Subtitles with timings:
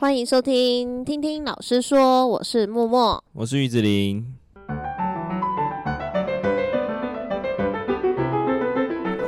[0.00, 4.24] 欢迎收听，听听老师说，我是默默，我是玉子琳。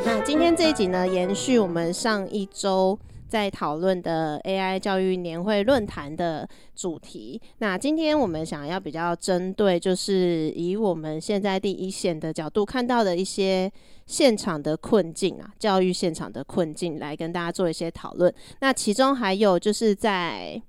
[0.07, 2.97] 那今天这一集呢，延续我们上一周。
[3.31, 13.71] 在讨论的 AI 教育年会论坛的主题，那今天我们想要比较针对，就是以我们现在第一线的角度看到的一些
[14.05, 18.35] 现场的困境啊，教育现场的困境，来跟大家做一些讨论。
[18.61, 20.61] 那其中还有就是在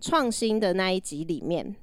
[0.00, 1.76] 创新的那一集里面，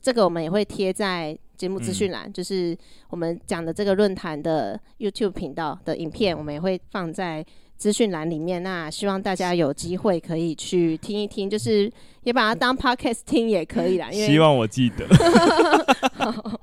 [0.00, 2.78] 这个我们也会贴在节目资讯栏，嗯、就是
[3.10, 7.44] 我们讲的这个论坛的 YouTube 频道的影片，我们也会放在。
[7.76, 11.90] 资讯栏里面，那希望大家有机会可以去听一听，就是
[12.22, 14.10] 也把它当 podcast 听也可以啦。
[14.12, 15.06] 因为希望我记得，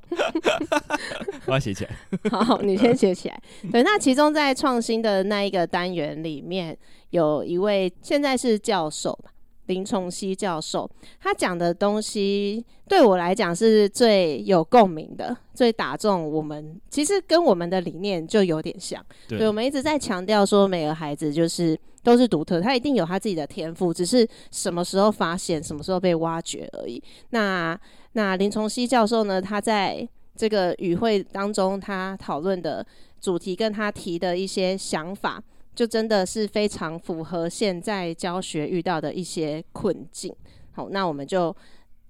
[1.45, 1.91] 我要写起来。
[2.31, 3.41] 好，你先写起来。
[3.71, 6.77] 对，那其中在创新的那一个单元里面，
[7.11, 9.32] 有一位现在是教授吧。
[9.67, 16.79] 林崇熙教授，他讲的东西对我来讲是最有共鸣的，最打中我们。
[16.89, 27.01] 其实跟我们的理念就有点像，对，对，我们一直在强调说，每个孩子就是都是独特，他一定有他自己的天赋，只是什么时候发现，什么时候被挖掘而已。
[27.29, 27.79] 那
[28.13, 29.41] 那林崇熙教授呢？
[29.41, 32.85] 他在这个与会当中，他讨论的
[33.21, 35.41] 主题跟他提的一些想法。
[35.75, 40.33] 就真的是非常符合现在教学遇到的一些困境。
[40.71, 41.55] 好，那我们就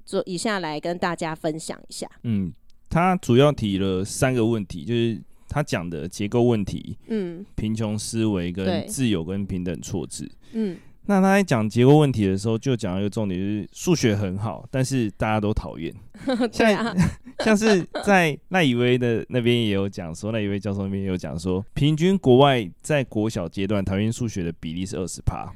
[0.06, 2.10] 做以下来跟大家分享一下。
[2.24, 2.54] 嗯，
[2.90, 10.78] 他主要提了三个问题，就是他讲的结构问题，嗯，贫穷思维跟自由跟平等错置，嗯。
[11.06, 15.94] 那他在讲结构问题的时候，就讲一个重点，就是数学很好，但是大家都讨厌。
[16.56, 16.96] 对啊，
[17.44, 25.54] 像是在赖以威的那边也有讲说，赖以威教授那边也有讲说，平均国外在国小阶段讨厌数学的比例是二十趴。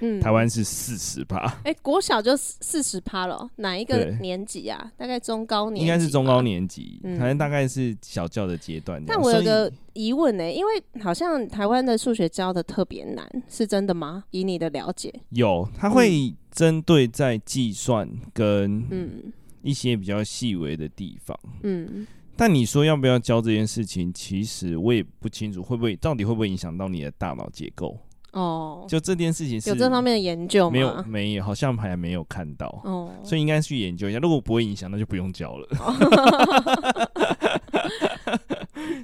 [0.00, 4.90] 嗯，台湾是四十趴，哎、欸，国小就四十趴了，哪一个年级啊？
[4.96, 9.02] 大概中高年级，应该是中高年级，反、嗯、正大概是小教的阶段。
[9.06, 14.24] 但我有个疑问呢、欸，因为好像台湾的数学教的特别难，是真的吗？
[14.30, 19.32] 以你的了解，有，他会针对在计算跟嗯。
[19.62, 27.94] 一些比较细微的地方，嗯，但你说要不要教这件事情，其实我也不清楚，会不会到底会不会影响到你的大脑结构？
[28.32, 30.72] 哦，就这件事情是有这方面的研究吗？
[30.72, 32.66] 没有，没有，好像还没有看到。
[32.84, 34.18] 哦，所以应该去研究一下。
[34.18, 35.66] 如果不会影响，那就不用教了。
[35.78, 35.92] 哦、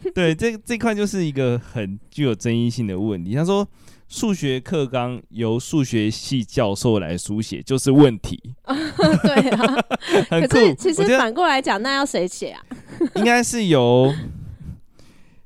[0.15, 3.35] 对，这这块就是一个很具有争议性的问题。
[3.35, 3.67] 他说，
[4.09, 8.41] 数学课纲由数学系教授来书写就是问题。
[8.65, 9.85] 对啊，
[10.31, 10.49] 很酷。
[10.49, 12.63] 可是其实反过来讲，那要谁写啊？
[13.17, 14.15] 应该是由。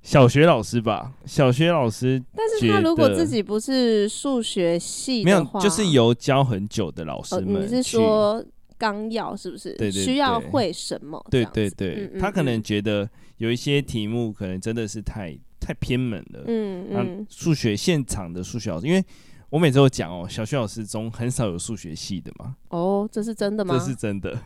[0.03, 2.23] 小学老师吧，小学老师。
[2.35, 7.57] 但是他如果自己不是数学系没有，就是由教很久的老师们。
[7.57, 8.45] 哦，你是说
[8.79, 9.75] 纲要是不是？
[9.75, 11.23] 对对对，需要会什么？
[11.31, 16.45] 对对对，嗯嗯嗯，他可能觉得有一些题目可能真的是太太偏门了。
[16.47, 17.27] 嗯嗯。
[17.29, 19.05] 数学现场的数学老师，因为
[19.51, 22.57] 我每次都讲哦，小学老师中很少有数学系的嘛。
[22.71, 23.77] 哦，这是真的吗？
[23.79, 24.39] 这是真的。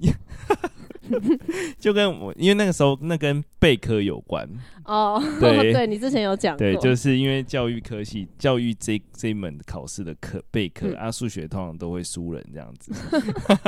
[1.10, 1.38] 嗯
[1.78, 4.48] 就跟我，因为那个时候那跟备科有关。
[4.84, 12.92] 哦，对， 对你之前有讲过，对，就是因为教育科系教育这这一门考试的课备课、嗯、啊，数学通常都会输人这样子，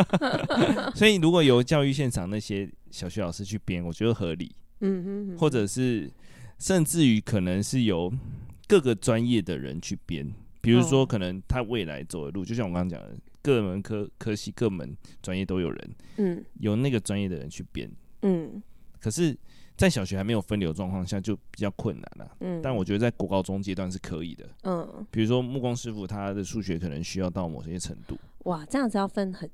[0.96, 6.10] 所以如果由教育现场那些小学老师去编，我觉得合理，嗯哼哼，或者是
[6.58, 8.12] 甚至于可能是由
[8.66, 10.26] 各个专业的人去编，
[10.60, 13.16] 比如说可能他未来走的路，就像我刚刚讲的。
[13.42, 17.90] 各门科科系各门专业都有人，嗯，由那个专业的人去编，
[18.22, 18.62] 嗯，
[19.00, 19.36] 可是，
[19.76, 29.48] 在小学还没有分流状况下，就比较困难了，嗯，但我觉得在国高中阶段是可以的，嗯，比如说木工师傅，他的数学可能需要到某些程度，哇，这样子要分很，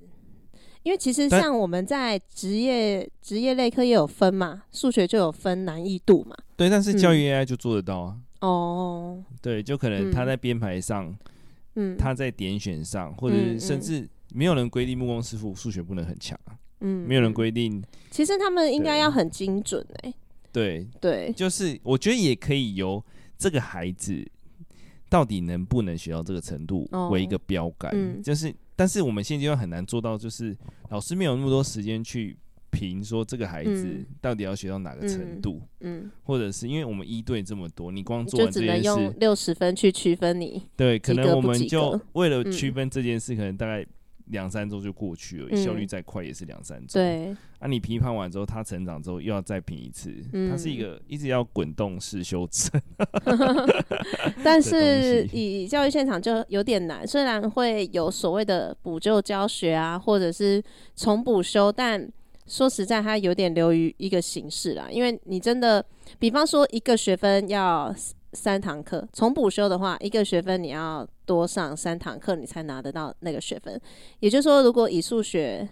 [0.82, 11.06] 因为其实像我们在职业职业类科也有分嘛，数学就有分难易度嘛，对，但是教育 AI 就做得到啊，哦，对，就可能他在编排上。
[11.06, 11.18] 嗯，
[11.98, 16.56] 他在点选上，或者甚至没有人规定木工师傅数学不能很强啊。
[16.80, 17.82] 嗯，没有人规定。
[18.10, 20.14] 其实他们应该要很精准哎、欸。
[20.52, 23.02] 对对，就是我觉得也可以由
[23.38, 24.26] 这个孩子
[25.08, 27.90] 到底能不能学到这个程度为一个标杆。
[27.94, 30.56] 嗯，就是，但是我们现阶段很难做到，就是
[30.90, 32.36] 老师没有那么多时间去。
[32.70, 43.86] 评说这个孩子到底要学到哪个程度，嗯，嗯，或者是因为我们一队这么多，你光做完这件事，就只能用六十分去区分你，对，可能我们就为了区分这件事，可能大概
[44.26, 45.56] 两三周就过去了，嗯。
[45.56, 47.00] 效率再快也是两三周。
[47.00, 50.50] 对，啊，你评判完之后，他成长之后又要再评一次，嗯。
[50.50, 52.82] 它是一个一直要滚动式修正。
[54.42, 60.62] 但是以教育现场就有点难，虽然会有所谓的补救教学啊，或者是
[60.96, 62.08] 重补修，但
[62.46, 64.88] 说实在，它有点流于一个形式啦。
[64.90, 65.84] 因为你真的，
[66.18, 67.94] 比方说一个学分要
[68.32, 73.80] 三堂课，重补修的话，一个学分你要多上三堂课，你才拿得到那个学分。
[74.20, 75.68] 也就是说，如果以数学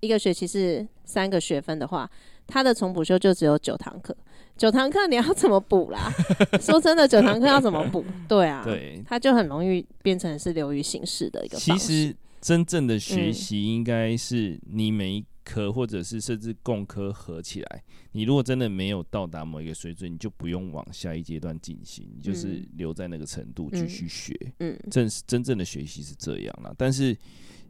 [0.00, 2.10] 一个学期是三个学分的话，
[2.46, 4.16] 它的重补修就只有九堂课。
[4.56, 6.12] 九堂课你要怎么补啦？
[6.60, 8.04] 说真的，九堂课要怎么补？
[8.28, 11.58] 对啊，对，它就很容易变成是流于形式的一个。
[11.58, 24.34] 其实真正的学习应该是你每一科或者是甚至共科合起来，你如果真的没有到达某一个水准，你就不用往下一阶段进行，你就是留在那个程度继续学。
[24.58, 27.16] 嗯，正真正的学习是这样啦，但是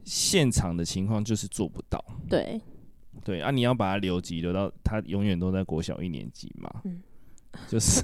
[0.04, 2.04] 现场的情况就是做不到。
[2.28, 2.60] 对。
[3.22, 6.80] 对啊，你要把他留级留到他永远都在国小一年级嘛？
[6.86, 7.02] 嗯、
[7.68, 8.02] 就是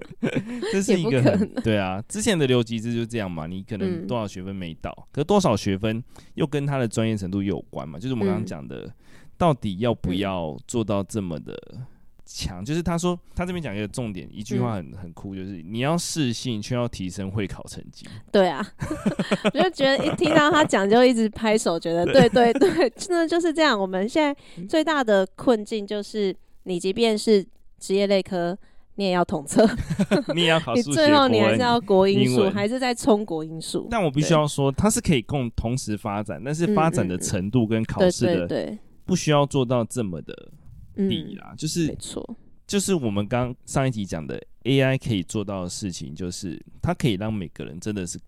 [0.72, 2.02] 这是一个很对啊。
[2.08, 6.02] 之前的留级制就是这样嘛，你可能多少学分没到，嗯、可是多少学分
[6.34, 7.98] 又跟他的专业程度有关嘛？
[7.98, 8.92] 就是我们刚刚讲的，嗯、
[9.36, 11.54] 到底要不要做到这么的
[12.24, 12.64] 强？
[12.64, 18.06] 就是他说他这边讲一个重点，一句话很很酷，就是你要适性，却要提升会考成绩。
[18.30, 18.66] 对啊，
[19.54, 23.78] 我就觉得一听到他讲就一直拍手，觉得对对对，真的就是这样。
[23.78, 27.46] 我们现在最大的困境就是，你即便是
[27.78, 28.58] 职业类科，
[28.98, 29.64] 你也要统测，
[30.34, 33.86] 你也要考数学，你最后你还是要国英数，还是在冲国英数。
[33.88, 40.52] 但我必须要说，它是可以共同时发展，但是发展的程度跟考试的，对，不需要做到这么的。
[40.96, 42.36] 低啦，就是没错，
[42.66, 48.18] 就是我们刚上一集讲的 AI 可以做到的事情，就是它可以让每个人真的是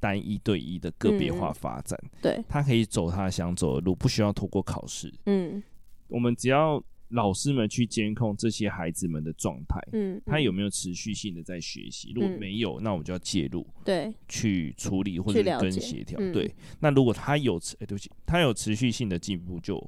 [0.00, 1.96] 单一对一的个别化发展。
[2.20, 5.14] 对，它可以走它想走的路，不需要透过考试。
[5.26, 5.62] 嗯，
[6.08, 12.12] 我们只要老师们去监控这些孩子们的状态，嗯，他有没有持续性的在学习？
[12.14, 16.18] 如果没有，那我们就要介入，对，去处理或者跟协调。
[16.32, 19.78] 对，那如果他有持，哎，对不起，他有持续性的进步，就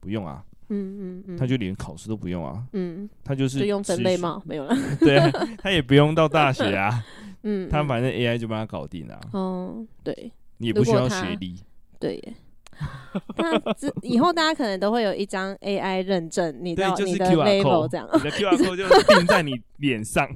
[0.00, 0.44] 不用啊。
[0.68, 7.04] 嗯嗯嗯，他就连考试都不用啊，嗯，他就是就用分类帽没有了， 对啊， 他也不用到大学啊，
[7.44, 11.60] 嗯，他反正 AI 就帮他搞定了，哦，对，你也不需要学历，
[12.00, 12.34] 对耶，
[13.36, 20.28] 那这以后大家可能都会有一张 AI 认证，你的你的 label 这样，你的 QR code 就钉在你脸上。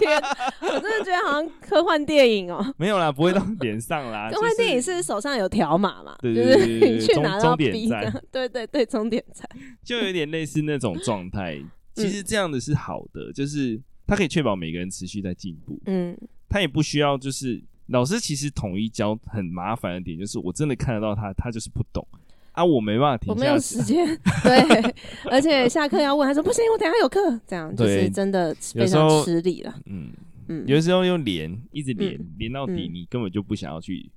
[0.00, 0.20] 天，
[0.60, 2.74] 我真的觉得好像科幻电影哦、喔。
[2.76, 4.28] 没有啦，不会到脸上啦。
[4.34, 6.16] 科幻电影是手上有条码嘛？
[6.20, 7.88] 对对对，就是你去拿到 B
[8.30, 9.48] 对对对，终点站
[9.82, 11.58] 就有点类似那种状态。
[11.94, 15.80] 其实这样的是好的，就是它可以确保每个人持续在进步。
[15.86, 16.16] 嗯，
[16.48, 22.06] 它也不需要就是老师其实统一教很麻烦的点，就是我真的看得到他，他就是不懂。
[22.52, 24.06] 啊，我没办法停下，我没有时间。
[24.44, 24.94] 对，
[25.28, 29.74] 而且下课要问，他说不行，我等下有课，这样就是真的非常吃力了。
[29.86, 30.12] 嗯
[30.46, 34.08] 嗯，有时候又连，一直连连到底，你根本就不想要去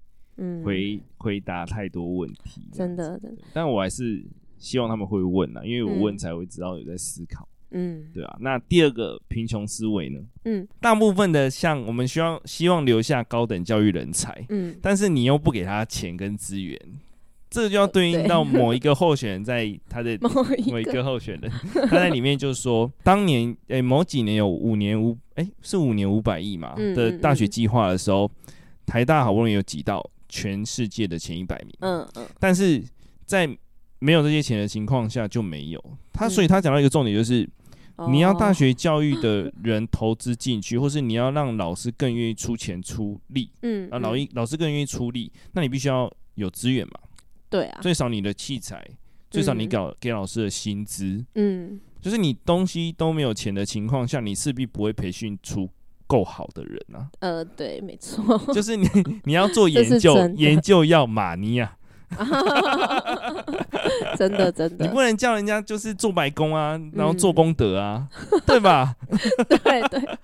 [0.63, 2.61] 回回答太多问题。
[2.71, 3.41] 真的，真的。
[3.53, 4.23] 但我还是
[4.59, 7.47] 希望他们会问啊，因为我问才会知道有在思考。
[7.71, 8.37] 嗯，对啊。
[8.39, 10.19] 那第二个贫穷思维呢？
[10.45, 16.79] 嗯，大部分的像我们需要希望留下高等教育人才，嗯，但是你又不给他钱跟资源。
[17.49, 20.17] 这就要对应到某一个候选人，在他的
[20.67, 21.01] 某一个。
[21.01, 21.49] 候选人，
[21.87, 28.29] 他在里面就是说， 当年诶、欸、某几年有五年五诶、欸、是五年五百亿嘛的大学计划的时候，
[28.85, 32.83] 台大好不容易有挤到全世界的前一百名，嗯嗯，但是
[33.25, 33.47] 在
[33.99, 35.81] 没有这些钱的情况下就没有。
[36.11, 37.47] 他，所以他讲到一个重点就是，
[38.09, 46.93] 你要大学教育的人投资进去，或是你要让老师更愿意出钱出力，嗯啊老一老师更愿意出力，那你必须要有资源嘛。
[47.49, 48.85] 对啊，最少你的器材，
[49.31, 55.69] 最少你搞给老师的薪资，嗯，就是你东西都没有钱的情况下，你势必不会培训出
[56.05, 57.09] 够好的人啊。
[57.19, 58.87] 呃，对，没错，就是你
[59.23, 61.77] 你要做研究，研究要马尼亚。
[64.17, 68.95] 真的 真的，你不能叫人家就是做白工啊，然后做功德啊，嗯、 对吧？
[69.47, 70.17] 对对，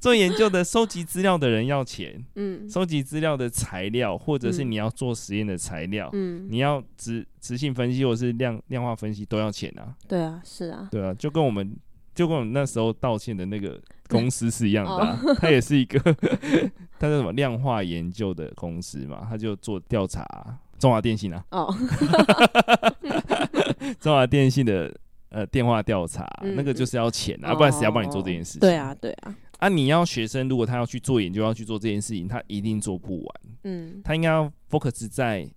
[0.00, 9.94] 做研究的、收集资料的人要钱，嗯，收集资料的材料，或者是你要做实验的材料，嗯，你要质质性分析或者是量量化分析都要钱啊。
[10.08, 11.76] 对啊，是啊，对啊，就跟我们
[12.14, 15.98] 就跟我们那时候道歉的那个公司是一样的、啊，它也是一个
[16.98, 20.58] 他是什么量化研究的公司嘛，他就做调查、啊。
[20.84, 21.74] 中华电信啊，哦，
[23.98, 24.94] 中华电信的
[25.30, 28.60] 呃电话调查，嗯、那个就是要钱啊，哦、不然谁要帮你做这件事情？
[28.60, 33.34] 对啊，对啊，啊，你要学生如果他要去做研究，要去做这件事情，他一定做不完。
[33.62, 35.48] 嗯，他应该要 focus 在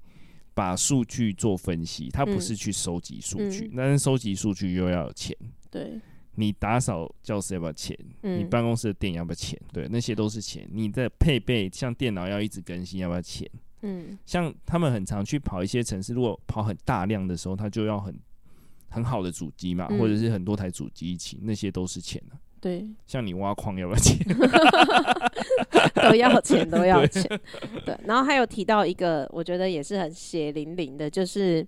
[0.53, 5.35] 把数据做分析，他不是去收集数据，嗯、但是收集数据又要有钱。
[5.69, 5.99] 对，
[6.35, 7.93] 你打扫教室要不要钱？
[8.21, 9.59] 嗯、你办公室的电要不要钱？
[9.73, 10.65] 对，那些都是钱。
[10.71, 13.45] 你的配备像电脑要一直更新，要不要钱？
[13.81, 18.13] 嗯，像他们很常去跑一些城市，如果跑很大量的时候，他就要很
[18.89, 22.35] 很好的主机嘛，嗯、或者是很多台主机一起，那些都是钱啊。
[22.59, 24.17] 对，像你挖矿要不要钱？
[25.93, 27.21] 都要钱，都要钱。
[27.23, 27.39] 对，
[27.85, 31.65] 对，然后还有提到一个，我觉得也是很血淋淋的，就是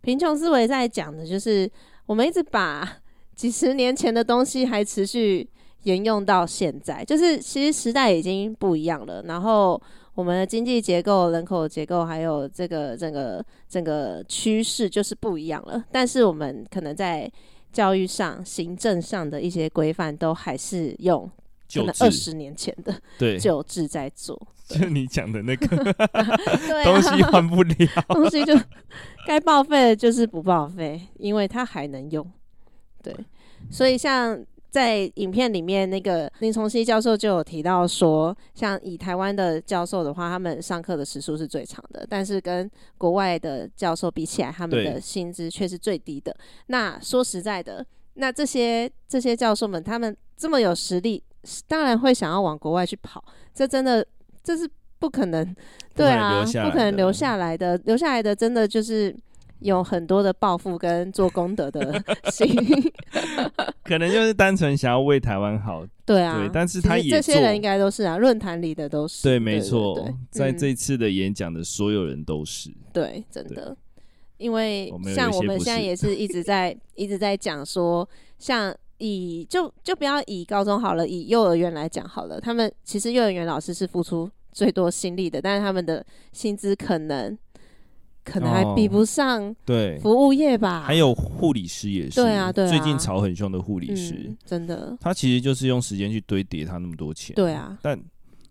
[0.00, 1.70] 贫穷思维在讲的，就是
[2.06, 2.88] 我们一直把
[3.36, 5.46] 几十年前的东西还持续
[5.82, 9.80] 沿用到现在，就是其实时代已经不一样了，然后
[10.14, 17.30] 我们的经济结构、人口结构，还有这个整个整个趋势就是不一样了，但是我们可能在。
[17.72, 21.30] 教育上、行政上的一些规范，都还是用
[21.72, 22.92] 可能二十年前的
[23.38, 24.36] 旧制在做。
[24.66, 25.66] 就你讲的那个
[26.82, 28.58] 东西换不了，东西就
[29.24, 32.28] 该报废的就是不报废，因为它还能用。
[33.04, 33.14] 对，
[33.70, 34.44] 所以像。
[34.70, 46.34] 在影片里面，那个林崇熙教授就有提到说，像以台湾的教授的话，他们上课的时数是最长的，但是跟国外的教授比起来，他们的薪资却是最低的。
[46.68, 47.84] 那说实在的，
[48.14, 51.22] 那这些这些教授们，他们这么有实力，
[51.66, 53.24] 当然会想要往国外去跑。
[53.52, 54.06] 这真的
[54.44, 55.54] 这是不可能，
[55.96, 59.14] 对啊，不可能留下来的，留下来的真的就是。
[59.60, 62.02] 有很多的抱负跟做功德的
[62.32, 62.48] 心，
[63.84, 65.86] 可能就是单纯想要为台湾好。
[66.04, 69.22] 对啊，对，但是他也这些人应该都是啊，论坛里的都是。
[69.22, 72.70] 对，没错，在这次的演讲的所有人都是。
[72.92, 73.76] 对，真的，
[74.38, 87.38] 因为像我们现在也是一直在 一直在讲说，像以就就不要以高中好了，以幼儿园来讲好了，他们其实幼儿园老师是付出最多心力的，但是他们的薪资可能。
[88.30, 89.98] 可能还比不上对。
[89.98, 97.98] 服务业吧，还有护理师也是，对啊，对啊，最近吵很凶的护理师，嗯，真的，他其实就是用时间去堆叠他那么多钱，对啊，但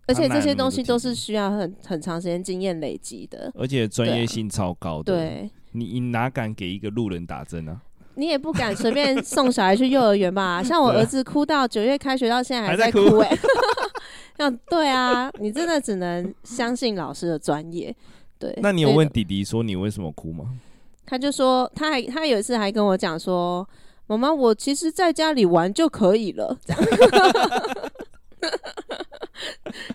[0.06, 7.80] 而且这些东西都是需要很很长时间经验累积的，而且专业性超高的，对，你你哪敢给一个路人打针啊？
[8.16, 10.60] 你也不敢随便送小孩去幼儿园吧？
[10.64, 13.38] 像我儿子哭到九月开学到现在还在哭，哎，
[14.36, 17.94] 像对啊，你真的只能相信老师的专业。
[18.40, 20.46] 对，那你有问弟弟说你为什么哭吗？
[21.06, 23.68] 他就说，他还他有一次还跟我讲说，
[24.06, 26.58] 妈妈，我其实在家里玩就可以了。
[26.64, 26.82] 这 样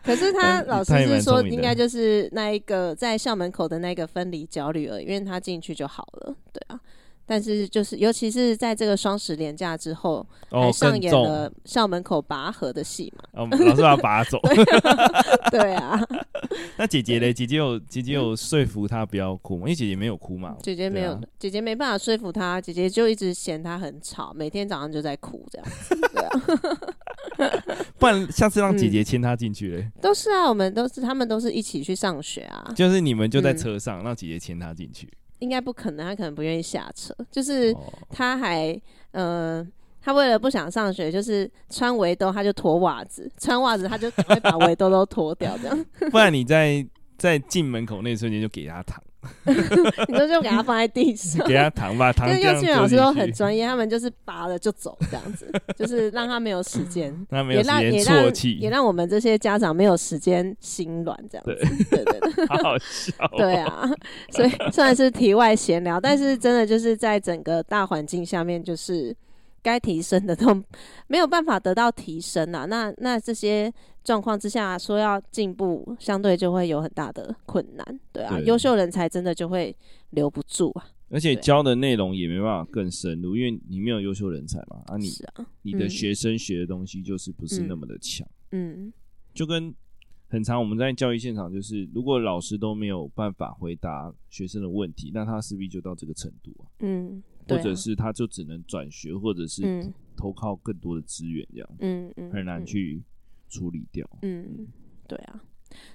[0.04, 6.36] 可是他老师是说，应该就是那一个在校门口的那个分离焦虑而已，因为他进去就好了。
[6.54, 6.80] 对啊。
[7.26, 13.24] 但是，就是尤其是在这个双十连假之后，还上演了校门口拔河的戏嘛？
[13.34, 14.40] 哦，老师把他拔走。
[15.50, 16.00] 对啊。
[16.78, 17.34] 那姐姐嘞？
[17.34, 19.62] 姐姐有姐姐有说服他不要哭吗？
[19.62, 20.56] 因为姐姐没有哭嘛。
[20.62, 22.62] 姐姐没有，啊、姐姐没办法说服他。
[22.62, 25.68] 姐姐就一直嫌他很吵，每天早上就在哭这样。
[26.14, 26.32] 对啊。
[27.98, 29.92] 不然下次让姐姐牵他进去嘞、嗯？
[30.02, 32.72] 都是啊，我们都是，他们都是一起去上学啊。
[32.76, 35.10] 就是你们就在车上，嗯、让姐姐牵他进去。
[35.40, 37.14] 应该不可能，他可能不愿意下车。
[37.32, 37.76] 就是
[38.10, 38.72] 他还，
[39.12, 39.68] 嗯、呃，
[40.02, 45.86] 他为了不想上学，就是穿围兜，他就脱袜子；穿袜子，他就会把围兜都脱掉，这样。
[46.12, 46.86] 不然你在
[47.18, 49.02] 在进门口那一瞬间就给他糖。
[50.08, 52.28] 你就就给他放在地上，给他糖吧，糖。
[52.30, 57.14] 因为幼稚园老师都很专业，他们就是拔了就走这样子， 就是让他没有时间，
[57.52, 61.56] 也让也让也让我们这些家长没有时间心软这样子，
[61.90, 62.04] 对。
[62.04, 63.14] 对对， 好好笑。
[63.38, 63.90] 对啊，
[64.32, 69.16] 所以虽然是题外闲聊，但是真的就是在整个大环境下面，就是
[69.66, 70.54] 该提升的都
[71.08, 72.66] 没有办法得到提升啊。
[72.66, 73.74] 那那这些。
[74.06, 79.76] 状况之下，说要进步，相对就会有很大的困难，对啊，优秀人才真的就会
[80.12, 80.86] 留不住啊。
[81.10, 84.80] 而且教的内容也没办法更深入，因为你没有优秀人才嘛。
[84.86, 88.94] 啊你，你、啊、你的学生学的东西就是不是那么的强，嗯，
[89.34, 89.74] 就跟
[90.28, 103.04] 很长我们在教育现场，就是如果老师都没有办法回答学生的问题，那他势必就到这个程度啊，嗯，或者是他就只能转学，或者是投靠更多的资源这样，嗯嗯，很难去。
[103.48, 104.06] 处理掉。
[104.24, 104.68] 嗯，
[105.08, 105.40] 对啊。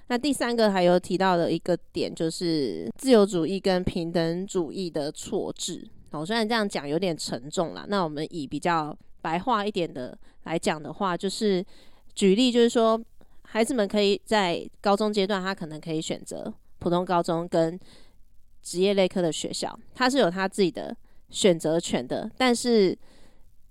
[0.07, 5.87] 那第三个还有提到的一个点，就是自由主义跟平等主义的错置。
[6.11, 11.63] 哦，虽然这样讲有点沉重啦，那我们以比较白话一点的来讲的话，就是
[12.15, 12.99] 举例，就是说
[13.43, 17.77] 孩子们可以在高中阶段，他可能可以选择普通高中跟
[18.63, 20.95] 职业类科的学校，他是有他自己的
[21.31, 22.29] 选择权的。
[22.37, 22.95] 但是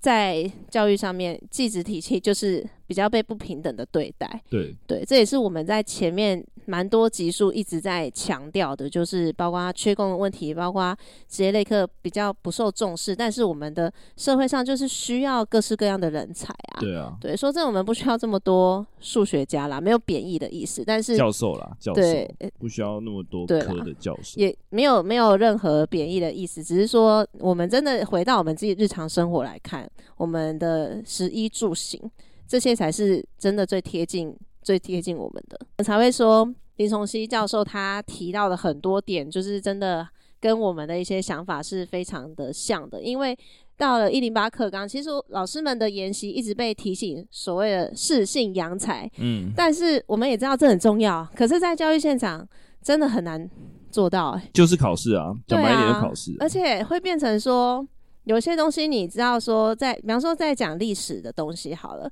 [0.00, 2.68] 在教育上面，继职体系就是。
[2.90, 4.42] 比较被不平等的对待。
[4.50, 10.96] 对对，这也是我们在前面蛮多集数一直在强调的，就是包括缺工的问题，包括
[11.28, 16.78] 职业类科比较不受重视，但是我们的社会上就是需要各式各样的人才啊。
[16.78, 32.00] 对啊，对，说真的，我们不需要这么多数学家啦，没有贬义的意思，但是教授啦，教授对不需要那么多科的教授，也没有没有任何贬义的意思，只是说我们真的回到我们自己日常生活来看，我们的食衣住行。
[32.46, 40.06] 这些才是真的最贴近、最贴近我们的，才会说林崇熙教授他提到的很多点，就是真的
[40.38, 43.02] 跟我们的一些想法是非常的像的。
[43.02, 43.36] 因为
[43.76, 52.46] 到了一零八课纲，其实老师们的研习一直被提醒所谓的适性扬才，嗯，但是我们也知道这很重要，可是，在教育现场
[52.82, 53.48] 真的很难
[53.90, 57.86] 做到，欸，就是考试啊，讲白一点就考试，而且会变成说
[58.24, 62.10] 有些东西你知道说在，比方说在讲历史的东西好了。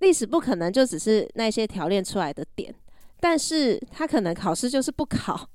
[0.00, 2.74] 历史不可能就只是那些条列出来的点，
[3.20, 5.48] 但是他可能考试就是不考，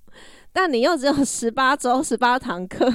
[0.54, 2.92] 但你又只有十八周、十八堂课，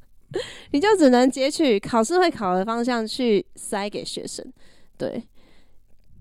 [0.72, 4.46] 你就只能截取考试会考的方向去塞给学生。
[4.96, 5.22] 对，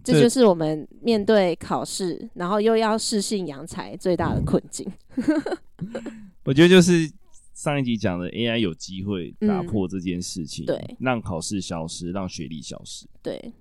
[0.04, 4.90] 这就是我们面对考试，然后又要适性扬才最大的困境。
[6.46, 7.12] 我觉得就是
[7.54, 13.54] 上一集讲的 AI 有机会打破这件事情，嗯、对，让考试消失，让学历消失，对。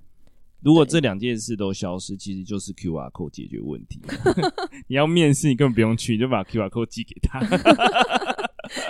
[0.60, 4.00] 如果这两件事都消失，其实就是 QR code 解决问题。
[4.88, 7.40] 你要面试，你根本不用去，你就把 QR code 寄给他。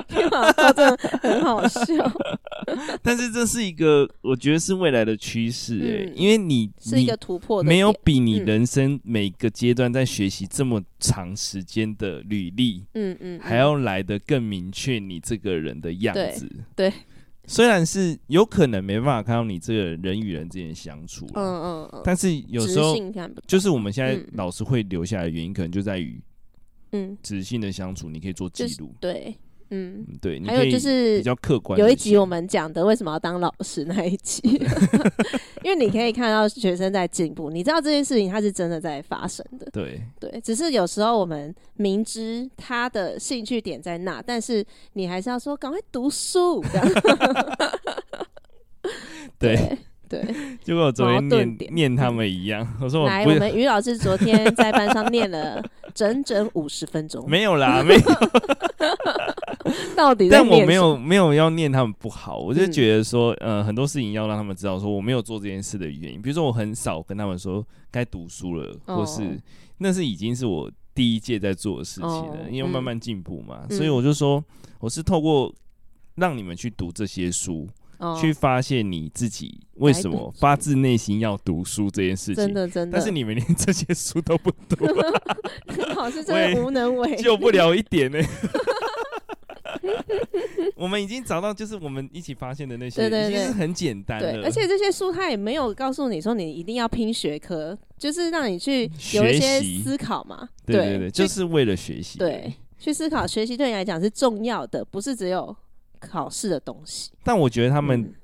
[0.08, 2.12] QR code 真的很好笑。
[3.02, 16.92] 但是这是一个，我觉得是未来的趋势诶，因为你是一个突破，没有比你人生每个阶段在学习这么长时间的履历，嗯嗯，还要来的更明确你这个人的样子，对。
[17.48, 22.94] 虽然是有可能没办法看到你这个人与人之间相处，嗯嗯嗯，但是有时候
[23.46, 26.22] 就是我们现在老师会留下来的原因，可能就在于，
[26.92, 29.34] 嗯，直性的相处，你可以做记录，对。
[29.70, 31.78] 嗯，对，还有就是比较客观。
[31.78, 34.40] 有一集我们讲的为什么要当老师那一集，
[35.62, 39.68] 因为你可以看到学生在进步，你知道这件事情它是真的在发生的。
[39.70, 46.64] 对对，只是有时候我们明知他的兴趣点在那，但是你还是要说赶快读书。
[46.72, 46.88] 这样
[49.38, 50.24] 对对，
[50.64, 52.66] 就跟我昨天念念他们一样。
[52.80, 55.62] 我说我来，我们于老师昨天在班上念了
[55.94, 57.28] 整整五十分钟。
[57.28, 58.00] 没有啦，没有。
[59.96, 66.20] 到底，但我没有没有要念他们不好，我就觉得说，嗯、呃，很多事情要让他们知道，说我没有做这件事的原因。
[66.20, 69.40] 比如说，我很少跟他们说该读书了，哦、或是
[69.78, 74.42] 那是已经是我第一届在做的事情了，哦、因为慢慢进步嘛，嗯、所以我就说，
[74.80, 75.52] 我是透过
[76.16, 82.36] 让你们去读这些书，哦、去发现你自己为什么发自内心要读书这件事情。
[82.36, 84.84] 真的真的，但是你们连这些书都不读，
[85.96, 88.28] 老师真的无能为，救不了一点呢、欸。
[90.76, 94.42] 我们已经找到，就是我们一起发现的那些，对对对，已经是很简单的。
[94.42, 100.48] 而且这些书它也没有告诉你说你一定要拼学科，就是让你去有一些思考嘛。
[100.66, 102.18] 对对对，就是为了学习。
[102.18, 105.54] 对，去思考学习对你来讲是重要的，不是只有
[105.98, 107.10] 考试的东西。
[107.22, 108.14] 但我觉得他们。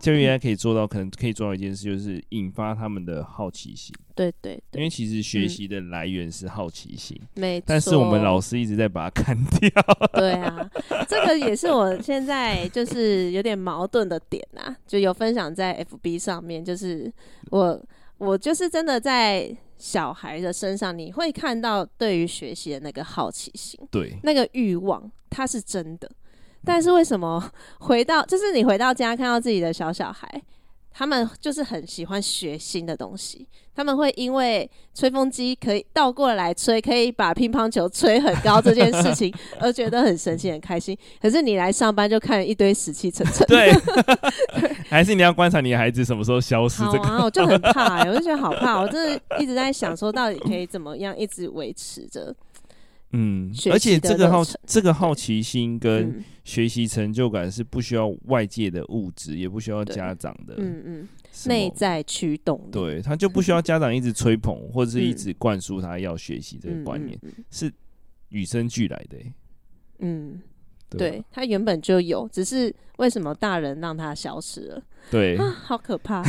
[0.00, 3.94] 教育 AI 可以做到，可能可以做到一件事，就是引发他们的好奇心。
[4.14, 7.14] 对对对，因为其实学习的来源是好奇心。
[7.34, 7.64] 没错。
[7.68, 9.70] 但是我们老师一直在把它砍掉。
[10.14, 10.70] 对啊，
[11.06, 17.12] 这个也是我现在就是有点矛盾的点啊，就有分享在 FB 上面，就是
[17.50, 17.80] 我
[18.16, 26.10] 我就是真的在小孩的身上，你会看到对于学习的那个好奇心，对，那个欲望，它是真的。
[26.64, 27.42] 但是为什么
[27.80, 30.28] 回到就是你回到家看到自己的小小孩，
[30.92, 40.96] 他们就是很喜欢学新的东西，他们会因为吹风机可以倒过来吹，可以把乒乓球吹很高这件事情而觉得很神奇、很开心。
[41.22, 43.46] 可是你来上班就看一堆死气沉沉。
[43.46, 43.72] 对，
[44.90, 46.82] 还是你要观察你的孩子什么时候消失？
[46.92, 52.34] 这个好啊，我就很怕、欸，我就觉得好怕，我真的一直在想说，到底可以怎么样一直维持着。
[53.12, 61.08] 嗯，而且这个好这个好奇心跟学习成就感是不需要外界的物质，也不需要家长的，嗯嗯，
[61.46, 67.18] 内在驱动，对，他就不需要家长一直吹捧或者是一直灌输他要学习这个观念，
[67.50, 67.72] 是
[68.28, 69.18] 与生俱来的，
[69.98, 70.40] 嗯。
[70.98, 74.82] 对，他原本就有，只是为什么大人让他消失了？
[75.10, 76.22] 对啊，好可怕！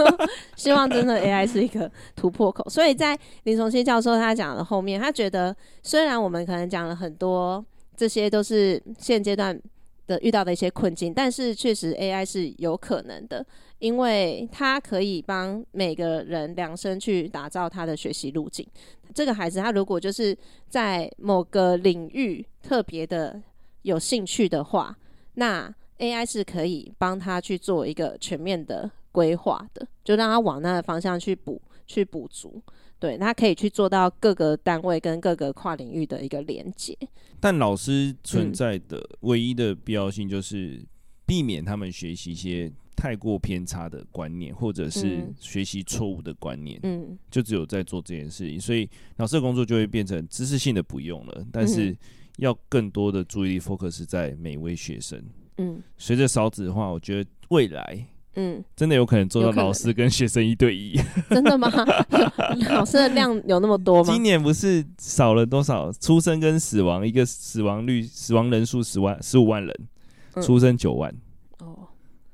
[0.56, 2.68] 希望真的 AI 是一个突破口。
[2.68, 7.64] 所以在林崇新教授他讲的后面，他觉得虽然我们可能讲了很多，
[7.96, 9.60] 这些都是现阶段
[10.06, 13.44] 的遇到的一些困境，但是确实 AI 是有可能的。
[13.80, 18.64] 因为它可以帮每个人量身去打造他的学习路径。
[19.12, 23.42] 这个孩子他如果就是在某个领域特别的
[23.82, 24.96] 有兴趣的话，
[25.34, 32.62] 那 AI 是可以帮他去做一个全面的规划的，就让他往那个方向去补去补足。
[32.98, 36.96] 对，他可以去做到各个单位跟各个跨领域的一个连接。
[37.40, 40.80] 但老师存在的唯一的必要性就是
[41.26, 46.78] 避免他们学习一些太过偏差的观念，或者是学习错误的观念。
[46.84, 51.96] 嗯，就只有在做这件事情，所以老师的工作就会变成知识性的不用了，但是
[52.38, 55.22] 要更多的注意力 focus 在每位学生。
[55.58, 58.06] 嗯，随着少子的话，我觉得未来。
[58.34, 60.98] 嗯，真的有可能做到老师跟学生一对一？
[61.28, 61.70] 真的吗？
[62.70, 64.10] 老师的量有那么多吗？
[64.10, 67.06] 今年不是少了多少出生跟死亡？
[67.06, 69.88] 一个死亡率、死亡人数十万、十五万人，
[70.32, 71.14] 嗯、出生九万。
[71.58, 71.86] 哦，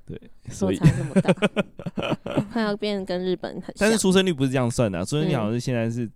[0.06, 0.16] 对，
[0.48, 3.74] 所以差这么大， 快要变跟日本很像。
[3.78, 6.08] 但是出生率不是这样算的、啊，出生率好像是现在是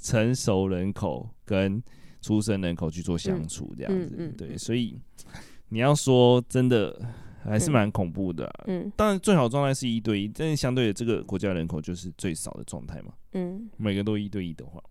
[0.00, 1.82] 成熟人口跟
[2.26, 4.14] 出生人口去做相处这样子。
[4.18, 4.98] 嗯嗯嗯、对，所以
[5.68, 7.00] 你要说真的。
[7.48, 14.82] 还是蛮恐怖的、啊，嗯，当然最好状态是一对一，但是相对的这个国家人口就是最少的状态嘛，嗯，每个都一对一的话，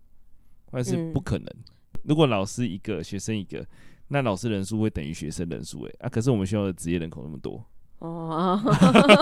[0.72, 1.44] 那是不可能。
[1.44, 1.64] 嗯、
[2.04, 3.62] 如果老师一个，学生一个，
[4.08, 7.62] 那老师人数会等于学生人数，哎，啊，可是我们学校的职业人口那么多，
[7.98, 8.58] 哦，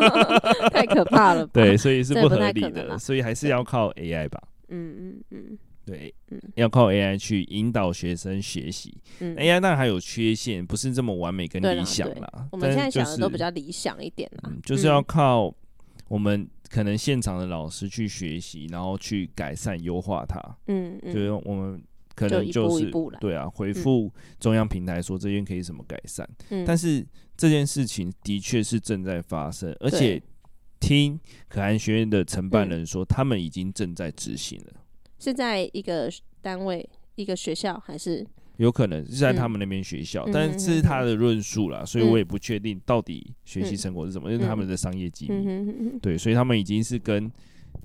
[0.70, 5.58] 太可怕了， 对，所以是不合理的，所以还是要靠 AI 吧，嗯嗯嗯。
[5.84, 8.96] 对，嗯，要靠 AI 去引导学生学习。
[9.20, 12.48] 嗯，AI 当然还有缺陷，不是这么完美跟理想啦。
[12.52, 15.54] 我们现在讲的都比较理想一点啦，嗯，就是要靠
[16.08, 20.40] 我们可能现场的老师去学习，然后去改善优化它。
[20.68, 21.82] 嗯，就是我们
[22.14, 26.28] 可能就是对啊，回复中央平台说这边可以怎么改善。
[26.50, 30.22] 嗯，但是这件事情的确是正在发生，而且
[30.80, 31.18] 听
[31.48, 34.72] 可汗学院的承办人说，他们已经正在执行了。
[35.24, 38.26] 是在一个单位、一个学校，还是
[38.58, 40.22] 有可能是在他们那边学校？
[40.26, 45.46] 嗯、但是他的论述啦，嗯、所以我也不确定到底学习成果是什么，因为、嗯、他们的商业机密。
[45.46, 47.32] 嗯、对，所以他们已经是跟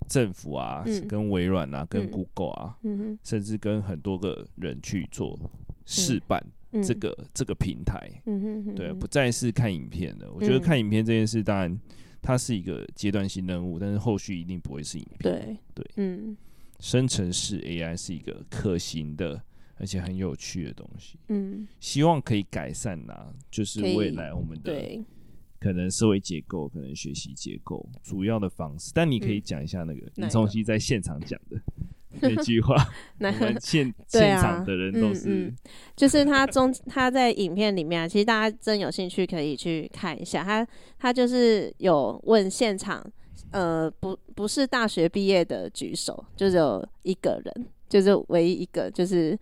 [0.10, 5.39] 政府啊、嗯、跟微软啊、跟 Google 啊，嗯、甚至跟很多个人去做
[5.86, 6.45] 试办
[6.84, 8.12] 这个、嗯、这个平台。
[8.25, 10.30] 嗯、对，不再是看影片了。
[10.34, 11.80] 我觉得看影片这件事，当然
[12.21, 15.34] 它是一个阶段性任务，但是后续一定不会是影片。
[15.34, 16.36] 对，对，嗯。
[16.80, 19.42] 生成式 AI 是一个可行的，
[19.76, 21.20] 而且很有趣的东西。
[21.28, 25.00] 嗯，希望可以改善呐、啊，就是未来我们的
[25.60, 28.92] 可能社会结构、可能学习结构主要的方式。
[28.96, 31.60] 但你可以讲一下那个林聪熙在现场讲的
[32.22, 32.76] 那句话。
[33.20, 35.56] 那现 现场的人都是，嗯嗯、
[35.98, 40.46] 就是他中 他在影片里面，其实大家真有兴趣可以去看一下。
[40.46, 40.65] 他
[40.98, 43.06] 他就是有问现场。
[43.51, 49.38] 呃，不，不是大学毕业的举手，就只有一个人，就是唯一一个，就是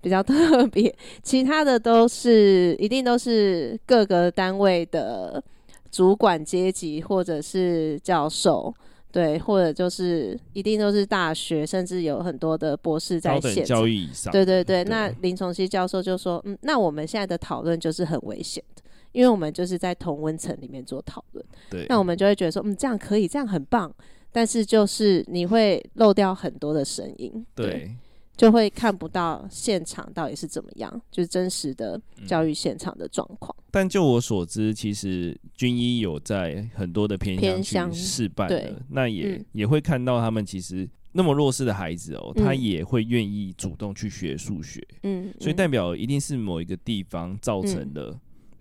[0.00, 5.42] 比较 特别，其他的都是一定都是各个单位的
[5.90, 8.72] 主管阶级，或者是教授，
[9.10, 14.30] 对，或者就是一定都是大学，甚至有很多的博士在线教育以上。
[14.30, 18.82] 对对对，对那林崇熙教授就说，嗯，那我们现在的讨论就是很危险的。
[19.16, 23.90] 因为我们就是在同温层里面做讨论，对，那我们就会觉得说，嗯，这样可以，这样很棒，
[24.30, 27.96] 但是就是你会漏掉很多的声音，对，对，
[28.36, 33.56] 就会看不到现场到底是怎么样，就是真实的教育现场的状况。
[33.58, 33.64] 嗯。
[33.70, 48.14] 但就我所知，其实军医有在很多的偏乡去试办的，对那也、嗯、也会看到他们其实那么弱势的孩子哦，他也会愿意主动去学数学，嗯，所以代表一定是某一个地方造成的。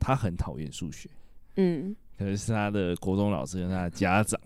[0.06, 1.10] 嗯他很讨厌数学，
[1.56, 4.40] 嗯，可能是他的国中老师跟他的家长，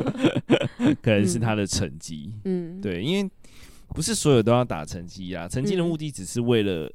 [1.00, 3.30] 可能是他的成绩，嗯，对，因为
[3.88, 6.92] 不是所有都要打成绩啊，成绩的目的只是为了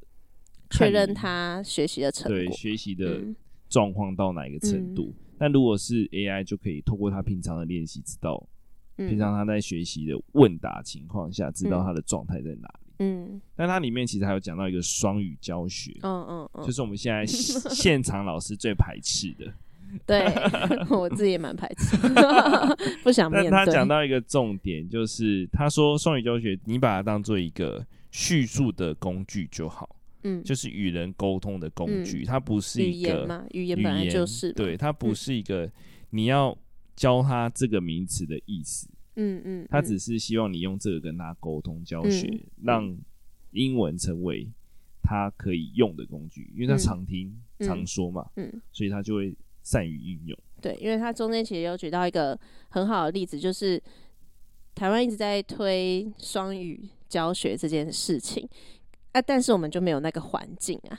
[0.70, 3.20] 确认他学习的成果，对，学习的
[3.68, 5.12] 状况到哪一个程度。
[5.18, 8.46] 嗯、但如果是 AI，就可以透过他平常的练习，知道
[8.94, 12.89] 平常他在学习的问答情况下，知道他的状态在哪里。
[13.02, 19.52] 嗯，但它里面其实还有讲到一个双语教学，嗯嗯，嗯就是我们现在现场老师最排斥的，
[20.06, 20.22] 对，
[20.94, 21.96] 我自己也蛮排斥，
[23.02, 23.50] 不想面对。
[23.50, 35.70] 但他讲到一个重点，就是他说双语教学，你把它当做一个叙述的工具就好，嗯，就是与人沟通的工具，嗯、它不是一个语言嘛，语言本来就是，对，它不是一个
[36.10, 36.54] 你要
[36.94, 38.86] 教他这个名词的意思。
[39.20, 42.98] 嗯嗯，他只是希望你用这个跟他沟通教学，嗯、让
[43.50, 44.48] 英文成为
[45.02, 50.38] 他可以用的工具，因为他常听、嗯、常说嘛，嗯，所以他就会善于应用。
[50.62, 52.38] 对，因为他中间其实有举到一个
[52.70, 53.82] 很好的例子，就是
[54.74, 58.48] 台湾一直在推双语教学这件事情，
[59.12, 60.98] 啊，但是我们就没有那个环境啊。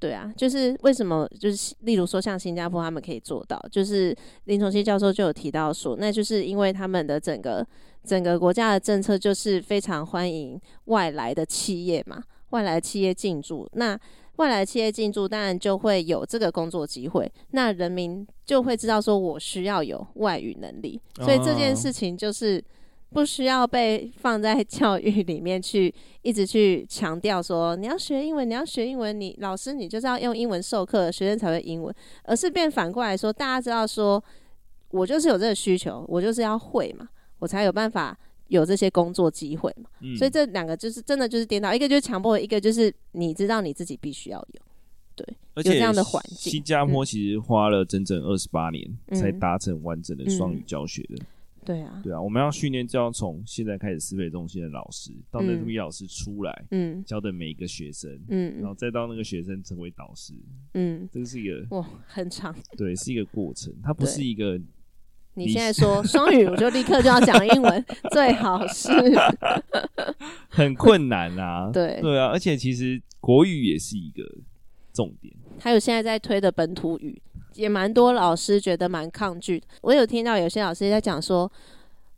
[0.00, 1.28] 对啊，就是为什么？
[1.38, 7.64] 就是例如说，像新加坡他们可以做到，就是林崇熙教授就有提到说，那就是因为他们的整个
[8.02, 13.68] 整个国家的政策就是非常欢迎外来的企业嘛，外来企业进驻。
[13.74, 13.96] 那
[14.36, 22.64] 外来企业进驻，当然就会有这个工作机会，那人民就会知道说我需要有外语能力，所以这件事情就是。
[23.12, 25.92] 不需要被 放在教育里面去，
[26.22, 31.94] 一直去强调说你要学英文，你要学英文，你老师你就是要用英文授课，学生才会英文，
[32.24, 34.22] 而是变反过来说，大家知道说，
[34.90, 38.16] 我就是有这个需求，我就是要会嘛，我才有办法
[38.48, 39.90] 有这些工作机会嘛。
[40.00, 44.62] 嗯、所以这两个就是真的就是颠倒，一个就是强迫，一个就是你知道你自己必须要有，
[45.16, 46.52] 对，而且有这样的环境。
[46.52, 51.14] 新加坡其实花了整整二十八年才达成完整的双语教学的。
[51.14, 51.26] 嗯嗯
[51.64, 60.34] 对啊，对啊，我们要训练，就要从现在开始思维中心的老师到那位老师出来，嗯，教的每一个学生，嗯，然后再到那个学生成为导师，
[60.74, 64.60] 嗯，这是一个哇，很长，对，是一个过程，它不是一个。
[65.34, 68.90] 你现在说双语，我就立刻就要讲英文， 最好是。
[70.50, 72.00] 很困难啊， 对。
[72.02, 74.24] 对啊，而且其实国语也是一个
[74.92, 77.22] 重点，还有现在在推的本土语。
[77.54, 79.66] 也蛮多老师觉得蛮抗拒的。
[79.82, 81.50] 我有听到有些老师在讲说，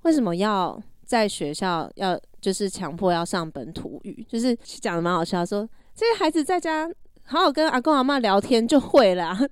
[0.02, 6.88] 为什么要在学校要就是强迫要上本土语，就是讲的蛮好笑，说这些孩子在家
[7.24, 9.36] 好好跟阿公阿妈聊天就会了。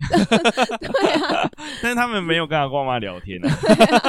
[0.80, 1.50] 对啊，
[1.82, 3.50] 但是他们没有跟阿公阿妈聊天啊。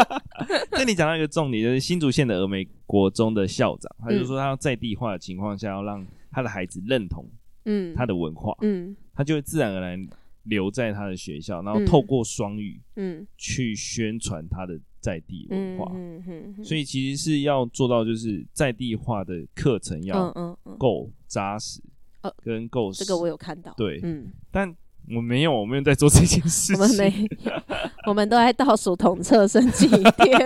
[0.72, 7.24] 这里讲到一个重点，就是新竹县的峨眉国中的校长，他就说他要在地化的情况下，要让他的孩子认同
[7.66, 10.08] 嗯他的文化，嗯，他就会自然而然。
[10.44, 20.34] 留在他的学校，然后透过双语，嗯，去宣传他的在地文化，嗯嗯，所以其实是要做到就是在地化的课程要
[20.78, 21.80] 够扎实，
[22.22, 24.76] 呃，跟够这个我有看到，对，嗯，但
[25.16, 27.28] 我没有，我没有在做这件事情，我们没，
[28.08, 30.40] 我们都在倒数统测剩几天，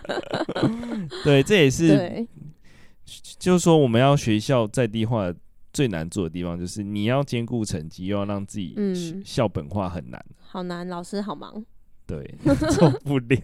[1.24, 2.26] 对，这也是，
[3.38, 5.32] 就是说我们要学校在地化。
[5.76, 8.74] 最难做的地方就是你要兼顾成绩，又要让自己
[9.22, 10.18] 校本化，很难。
[10.30, 11.62] 嗯，好难，老师好忙。
[12.06, 12.34] 对，
[12.72, 13.38] 做不了。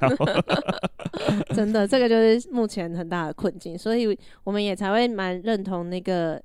[1.54, 6.42] 真的，这个就是目前很大的困境，所以我们也才会蛮认同那个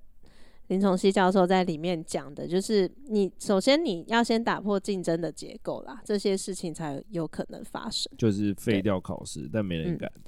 [0.67, 8.11] 林崇熙教授在里面讲的，就是你首先你要先打破竞争的结构啦，这些事情才有可能发生。
[8.17, 10.11] 就是废掉考试，但没人敢。
[10.15, 10.21] 嗯，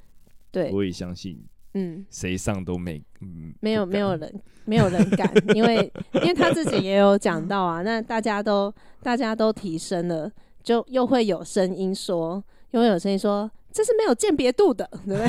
[0.52, 1.44] 对，我也相信。
[1.74, 10.32] 嗯，谁上都没，嗯，没有没有人没有人敢， 因为因为他自己也有讲到啊，那大家都大家都提升了，
[10.64, 15.24] 就又会有声音说，又会有声音说，这是没有鉴别度的， 对不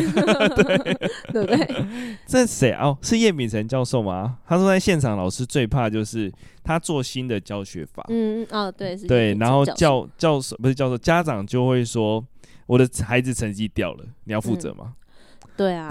[0.82, 0.94] 对？
[1.32, 1.86] 对不对？
[2.26, 2.96] 这谁哦？
[3.02, 4.38] 是叶秉成教授吗？
[4.46, 6.32] 他说在现场，老师最怕就是
[6.64, 12.24] 他做新的教学法，嗯哦对是对，然后教教授不是教授，家长就会说，
[12.66, 14.94] 我的孩子成绩掉了，你要负责吗？
[15.60, 15.90] 嗯对啊，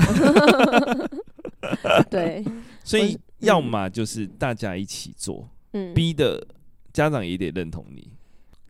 [2.10, 2.44] 对，
[2.84, 6.44] 所以要么就是大家一起做，嗯，逼的
[6.92, 8.12] 家长也得认同你，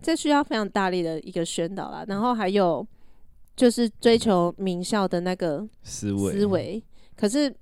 [0.01, 2.03] 这需要非常大力的一个宣导啦。
[2.09, 2.85] 然后还有
[3.55, 6.83] 就是追求名校的那个思维，思维。
[7.15, 7.53] 可是，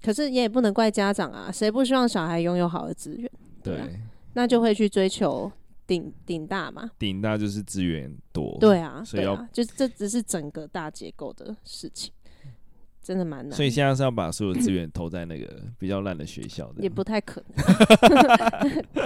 [0.00, 3.28] 可是你也不能怪家长啊，谁不希望小孩拥有好的资源？
[3.60, 3.78] 对。
[3.78, 3.88] 啊，
[4.34, 5.50] 那就会去追求
[5.84, 12.12] 顶顶大嘛，顶大就是资源多，对啊，所以要，啊，就是这只是整个大结构的事情。
[13.04, 17.64] 真的蛮难，所以现在是要把所有资源投在那个比较烂的学校的，也不太可能。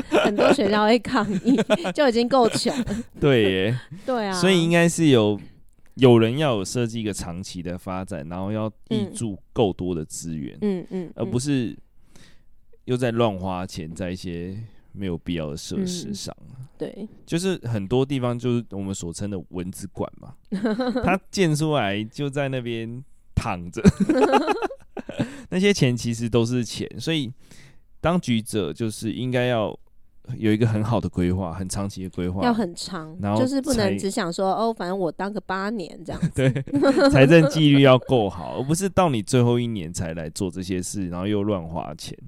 [0.22, 1.58] 很多学校会抗议，
[1.92, 2.84] 就已经够穷了。
[3.18, 5.38] 对耶，对啊，所以应该是有
[5.96, 11.76] 有人要有设计一个长期的发展，然后要挹注够多的资源，嗯嗯，而不是
[12.84, 14.56] 又在乱花钱在一些
[14.92, 16.32] 没有必要的设施上。
[16.78, 20.36] 对，就是很多地方就是我们所称的蚊子馆嘛，
[21.02, 23.04] 它建出来就在那边。
[23.38, 23.80] 躺着，
[25.50, 27.32] 那些钱其实都是钱，所以
[28.00, 29.78] 当局者就是应该要
[30.36, 36.30] 有一个很好的规划，很长期的规划，要很长，然后就是不能只想说哦，反正我当个八年这样子。
[36.34, 36.50] 对，
[37.10, 42.18] 财政纪律要够好，而不是到你最后一年才来做这些事，然后又乱花钱。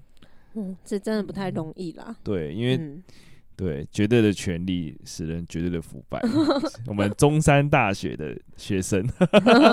[0.55, 2.17] 嗯，这真的不太容易啦。
[2.23, 2.77] 对，因为。
[2.77, 3.03] 嗯
[3.61, 6.19] 对，绝对的权利使人绝对的腐败。
[6.89, 9.07] 我们中山大学的学生，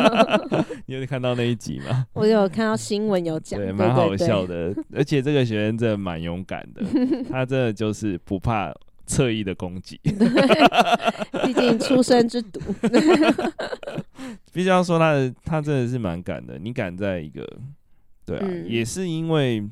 [0.87, 2.05] 你有看到那一集吗？
[2.11, 4.75] 我有看到新闻有讲，对，蛮好笑的。
[4.93, 6.83] 而且这个学生真的蛮勇敢的，
[7.31, 8.73] 他真的就是不怕
[9.05, 9.97] 侧翼的攻击。
[10.03, 12.59] 毕竟出生之毒。
[14.51, 16.59] 必须要说他的，他真的是蛮敢的。
[16.59, 17.47] 你敢在一个，
[18.25, 19.63] 对啊，嗯、也是因为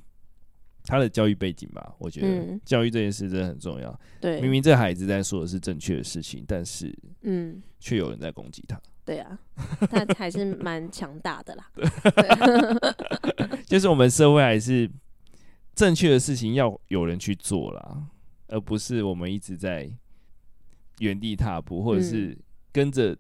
[0.85, 1.95] 他的教育背景吧？
[1.97, 3.99] 我觉得教育这件事真的很重要。
[4.21, 8.79] 对、嗯，明明这孩子在说的是正确的事情，但是嗯，却有人在攻击他。
[9.03, 9.37] 对啊，
[9.89, 11.71] 他还是蛮强大的啦。
[13.67, 14.89] 就是我们社会还是
[15.75, 18.07] 正确的事情要有人去做啦，
[18.47, 19.91] 而不是我们一直在
[20.99, 22.35] 原地踏步，或者是
[22.71, 23.15] 跟着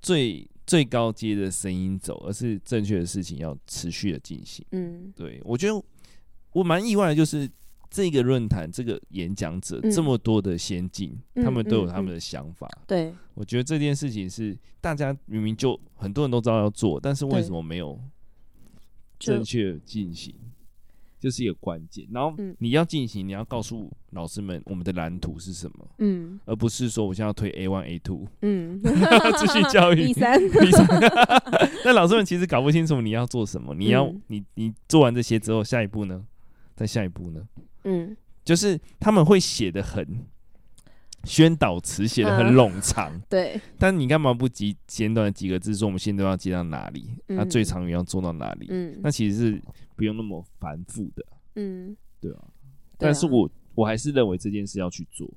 [0.00, 4.64] 最最高阶的声音走，而是正确的事情要持续的进行。
[4.70, 5.84] 嗯，对，我觉得
[6.58, 7.48] 我蛮意外的，就是。
[7.90, 12.68] 这个论坛，这个演讲者、嗯、这么多的先进，嗯、他们都有他们的想法。
[12.86, 17.98] 对，我觉得这件事情是大家明明就很多人都知道要做，但是为什么没有
[19.18, 20.34] 正确进行，
[21.18, 22.06] 就，是一个关键。
[22.12, 28.78] 然后你要进行，你要告诉老师们我们的蓝图是什么，嗯，而不是说我现在要推 A one A two，嗯，
[29.40, 30.86] 继续教育 B 三 B 三。
[31.86, 36.22] 那老师们其实搞不清楚你要做什么，你要、嗯、你你做完这些之后，下一步呢？
[36.78, 37.44] 再下一步呢？
[37.82, 40.24] 嗯，就是他们会写的很
[41.24, 43.22] 宣导词，写的很冗长，嗯。
[43.28, 47.10] 对，但你干嘛不简简短几个字说我们现在要接到哪里？
[47.26, 48.68] 那、嗯、最长远要做到哪里？
[48.70, 49.62] 嗯，那其实是
[49.96, 51.26] 不用那么繁复的。
[51.56, 52.44] 嗯，对啊。
[52.96, 55.28] 但是我我还是认为这件事要去做，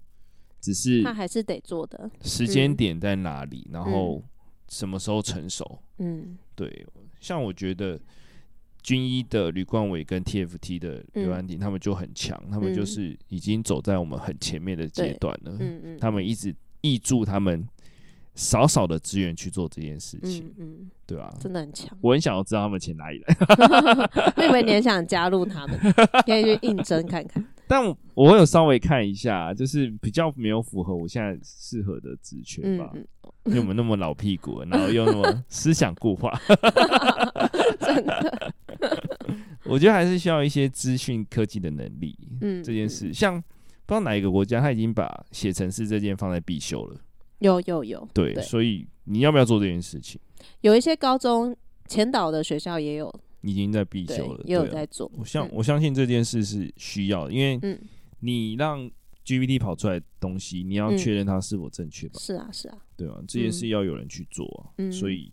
[0.60, 2.08] 只是他还是得做的。
[2.22, 3.68] 时间点在哪里？
[3.72, 4.24] 然后
[4.70, 5.82] 什么时候成熟？
[5.98, 6.86] 嗯，对。
[7.20, 8.00] 像我觉得。
[8.84, 15.56] 军医的吕冠伟跟 TFT 的刘安鼎，他们就很强，嗯、他们就是已经走在我们很前面的阶段了。
[15.60, 17.68] 嗯嗯，他们一直挹注他们
[18.36, 20.46] 少少的资源去做这件事情。
[20.58, 21.38] 嗯，嗯对吧、啊？
[21.40, 21.96] 真的很强。
[22.02, 23.36] 我很想要知道他们钱哪里来。
[24.38, 25.78] 我以为你很想加入他们，
[26.26, 27.46] 可以去应征看看。
[27.68, 32.92] 但我我有稍微看一下，就是比较没有符合我现在适合的职缺吧。
[33.46, 36.32] 因为我们那么老屁股，然后又那么思想固化。
[37.80, 38.41] 真的。
[39.72, 42.18] 我觉得还是需要一些资讯科技的能力。
[42.42, 47.00] 嗯，这件事像不知道哪一个国家，他已经把写程式这件放在必修了。
[47.40, 48.08] 有有有。
[48.14, 50.20] 对，对所以你要不要做这件事情？
[50.62, 51.56] 有一些高中
[51.88, 55.12] 前导的学校也有，已经在必修了，也有在做。
[55.18, 57.80] 我相我相信这件事是需要的，因为
[58.20, 58.90] 你让
[59.26, 62.20] GPT 跑出来的东西，你要确认它是否正确吧？
[62.20, 64.74] 是啊，是啊，对啊，这件事要有人去做啊。
[64.78, 65.32] 嗯，所以。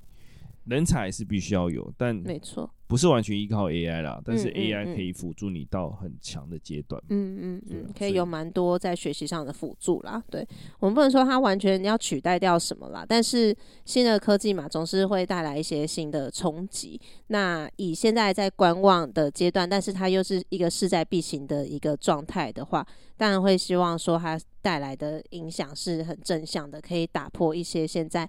[0.65, 4.21] 人才是必须要有，但没错，不是完全依靠 AI 啦。
[4.25, 7.01] 但是 AI 可以辅助你到很强的阶段。
[7.11, 10.21] 嗯嗯嗯，可以有蛮多在学习上的辅助啦。
[10.31, 10.45] 对，
[10.81, 17.01] 我们不能说它完全要取代掉什么啦，但是新的科技嘛，总是会带来一些新的冲击。
[17.27, 22.85] 那以现在在观望的阶段，但是它又是一个势在必行的一个状态的话，
[23.17, 28.29] 当然会希望说它带来的影响是很正向的，可以打破一些现在。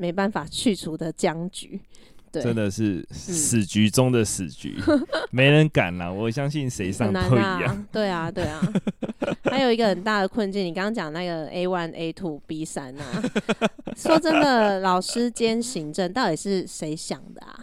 [0.00, 1.80] 没办法去除的僵局，
[2.30, 6.12] 对，真的是死局中的死局，嗯、 没人敢了。
[6.12, 7.64] 我相信谁上都一样。
[7.64, 8.60] 啊对啊，对啊。
[9.44, 13.04] 还有一个很大的困境，你刚刚讲那个 A one、A two、B 三啊，
[13.96, 17.58] 说真的，老师兼行政到底是谁想的啊？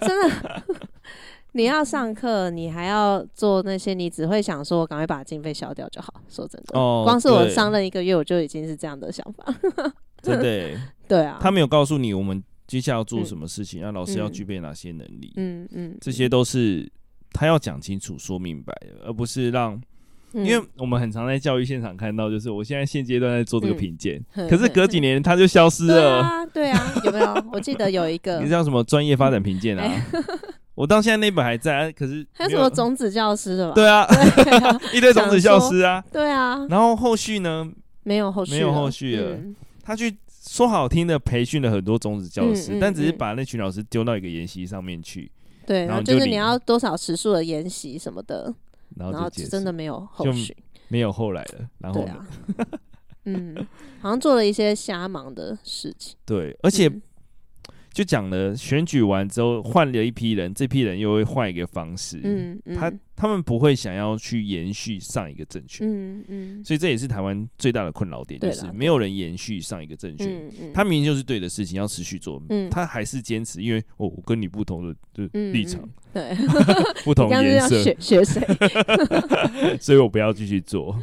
[0.00, 0.62] 真的，
[1.52, 6.14] 你要上课，你还要做那些，你只会想说，赶快把经费消掉就好。
[6.28, 9.54] 说真的，哦，光是我上任一个月，我就已经是这样的想法。
[10.22, 10.78] 真的。
[11.08, 16.90] 对啊，他没有告诉你我们接下来要做什么事情，那、嗯、老师要具备哪些能力，嗯嗯，嗯，这些都是
[17.30, 19.78] 他要讲清楚、说明白的，而不是让，
[20.32, 25.92] 嗯、因为我们很常在教育现场看到，就是我现在现阶段在做这个评鉴， 嗯、可是隔几年他就消失了。
[25.92, 27.44] 对啊，对啊，有没有？
[27.52, 29.82] 我记得有一个，你知道什么专业发展评鉴啊？
[29.84, 30.02] 欸、
[30.74, 33.74] 我到现在那本还在，可是 还有什么种子教师的吧？
[33.74, 34.08] 对啊，
[34.94, 37.70] 一堆种子教师啊，对啊，然后后续呢？
[38.02, 40.16] 没有后续，没有后续了，嗯、他去。
[40.52, 45.32] 说好听的培训了很多种子教师，嗯嗯嗯、但只是把那群老师丢到一个研习上面去。
[45.64, 48.54] 对，然后就，就是你要多少时数的研习什么的，
[48.96, 50.54] 然后，真的没有后续，
[50.88, 51.66] 没有后来了。
[51.78, 52.26] 然后，啊、
[53.24, 53.66] 嗯，
[54.02, 56.16] 好像做了一些瞎忙的事情。
[56.26, 56.92] 对，而且。
[57.92, 62.18] 嗯就讲了选举完之后换了一批人，这批人又会换一个方式。
[62.24, 65.86] 嗯，嗯他他们不会想要去延续上一个政权。
[65.86, 70.26] 嗯嗯，所以这也是台湾最大的困扰点，就是没有人延续上一个政权。
[70.26, 72.42] 嗯嗯，他明明就是对的事情，要持续做。
[72.48, 75.86] 嗯，他还是坚持，因为我我跟你不同的就立场。
[76.14, 76.34] 对，
[77.04, 77.82] 不同颜色。
[77.82, 78.40] 学学谁？
[79.78, 80.98] 所以我不要继续做。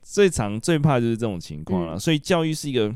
[0.00, 1.98] 最常最怕就是这种情况了。
[1.98, 2.94] 所以教育是一个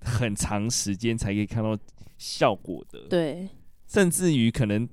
[0.00, 1.76] 很长时间才可以看到。
[2.18, 3.48] 效果的，对，
[3.86, 4.88] 甚至于可能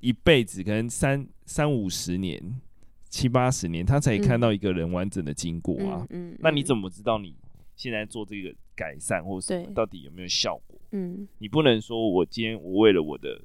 [0.00, 2.60] 一辈子，可能三三五十年
[3.08, 6.06] 七八十年，他才看到一个人完整的经过啊。
[6.10, 7.34] 嗯，嗯，那你怎么知道你
[7.74, 10.78] 现在做这个改善或什么到底有没有效果？
[10.92, 13.42] 嗯，你不能说我今天我为了我的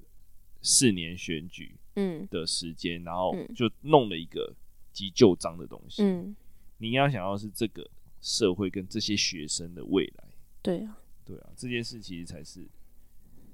[0.62, 2.28] 四年选举嗯。
[2.30, 4.54] 的时间，嗯，然后就弄了一个
[4.92, 6.04] 急救章的东西。
[6.04, 6.36] 嗯，
[6.78, 7.90] 你要想要是这个
[8.22, 10.24] 社会跟这些学生的未来。
[10.62, 12.68] 对啊，对啊，这件事其实才是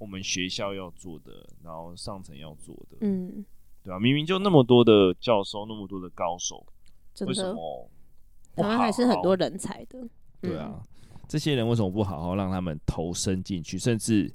[0.00, 2.96] 我们学校要做的，然后上层要做的。
[3.02, 3.44] 嗯。
[3.82, 6.66] 对啊，明明就那么多的教授，那么多的高手，
[7.20, 7.90] 为什么
[8.54, 10.06] 台湾还是很多人才的？
[10.42, 10.82] 对啊，
[11.26, 14.30] 这些人为什么不好好让他们投身进去，甚至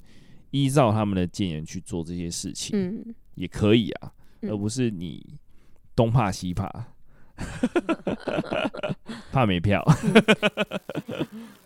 [0.50, 2.76] 依照他们的建言去做这些事情？
[2.76, 4.12] 嗯，也可以啊，
[4.42, 5.38] 而不是你
[5.94, 6.68] 东怕西怕，
[9.30, 9.80] 怕没票。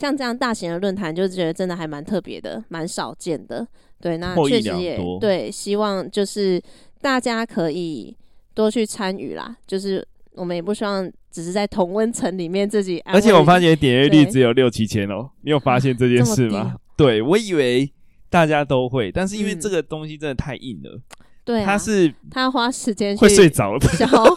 [0.00, 3.64] 像这样大型的论坛，就觉得真的还蛮特别的，蛮少见的。
[4.00, 6.60] 对，那确实也对，希望就是。
[7.02, 8.14] 大家可以
[8.52, 13.00] 多去参与啦，就是我们也不希望只是在同温层里面自己。
[13.06, 16.76] 而且我发现点阅率只有六七千哦，你有发现这件事吗？
[16.94, 17.90] 对，我以为
[18.28, 21.00] 大家都会，但是因为这个东西真的太硬了，
[21.42, 24.34] 对、嗯，它是他要花时间会睡着了， 消化。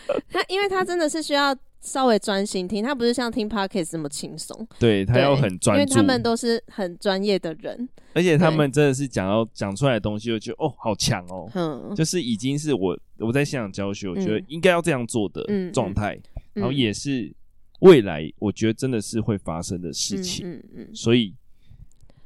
[0.30, 1.56] 他因为他真的是需要。
[1.84, 4.56] 稍微专心听，他不是像听 Podcast 那么轻松。
[4.78, 17.34] 对，他要很专注，因为他们都是很专业的人，而且他们真的是讲到讲出来的东西，就觉得哦，好强哦，嗯，就是已经是我我在现场教学，我觉得应该要这样做的状态，嗯嗯，然后也是
[17.80, 21.34] 未来我觉得真的是会发生的事情，嗯嗯，嗯，所以。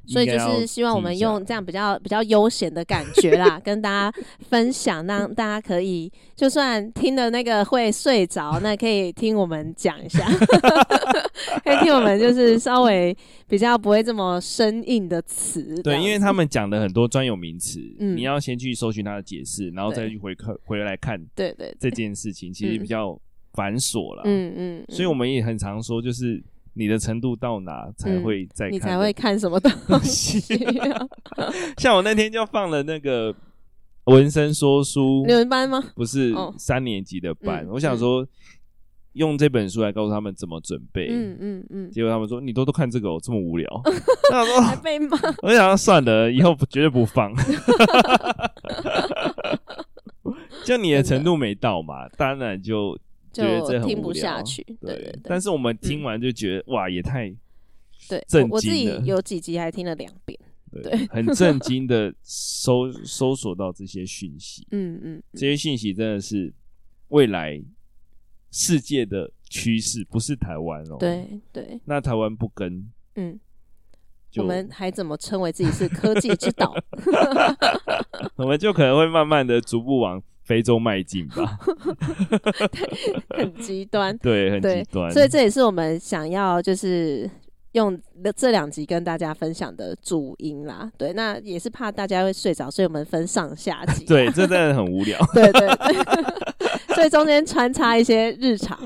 [0.07, 10.25] 所以就是希望我们用这样比较比较悠闲的感觉啦， 跟大家分享，让大家可以就算听的那个会睡着，那可以听我们讲一下，
[11.65, 13.17] 可以听我们就是稍微
[13.49, 15.83] 比较不会这么生硬的词。
[15.83, 21.21] 对，因为他们讲的很多专有名词，嗯，你要先去搜寻它的解释，然后再去回看回来看。
[21.35, 23.19] 对对，这件事情其实比较
[23.55, 24.23] 繁琐了。
[24.25, 26.43] 嗯嗯，所以我们也很常说，就是。
[26.79, 28.74] 你的程度到哪才会再看、嗯？
[28.74, 30.55] 你才会看什么东西、
[30.91, 31.09] 啊？
[31.79, 33.35] 像我那天就放了那个
[34.05, 35.83] 文生说书， 你们班吗？
[35.95, 37.64] 不是三年级的班。
[37.64, 38.29] 哦、我想说、嗯、
[39.14, 41.09] 用这本书来告诉他们怎么准备。
[41.11, 41.91] 嗯嗯嗯。
[41.91, 43.66] 结果他们说：“你都都看这个、哦，这么无聊。
[44.31, 47.33] ”他说：“还被骂。”我想说算了，以后绝对不放。
[50.64, 52.99] 就你的程度没到嘛，当然就。
[53.37, 57.28] 就听不下去，对，对，对，但是我们听完就觉得、嗯、哇，也太
[58.09, 58.55] 对震惊了。
[58.55, 60.39] 我自己有几集还听了两遍，
[60.82, 66.53] 对，很震惊的搜 搜索到这些讯息，嗯嗯，这些讯息真的是
[67.09, 67.62] 未来
[68.51, 71.78] 世界的趋势，不是台湾哦，对对。
[71.84, 73.39] 那台湾不跟，嗯，
[74.37, 76.74] 我们还怎么称为自己是科技之岛？
[78.37, 80.22] 我们就可能会慢慢的逐步往。
[80.47, 81.59] 非洲迈进吧，
[83.36, 87.28] 很极端，对，很极端，所以这也是我们想要就是
[87.72, 88.01] 用
[88.36, 90.88] 这两集跟大家分享的主因啦。
[90.97, 94.05] 对，那也是怕大家会睡着，所以我们分上下集。
[94.09, 95.18] 对，这真的很无聊。
[95.34, 98.78] 对 对对，所以中间穿插一些日常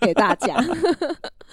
[0.00, 0.56] 给大家。